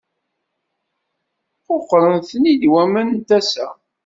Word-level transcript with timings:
Quqṛen-tent-id 1.65 2.63
waman 2.71 3.07
n 3.17 3.25
tasa. 3.27 3.67